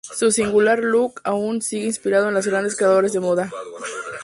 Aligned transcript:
Su 0.15 0.31
singular 0.31 0.79
look 0.81 1.21
aún 1.23 1.57
hoy 1.57 1.61
sigue 1.61 1.85
inspirando 1.85 2.29
a 2.29 2.31
los 2.31 2.47
grandes 2.47 2.75
creadores 2.75 3.13
de 3.13 3.19
moda. 3.19 3.51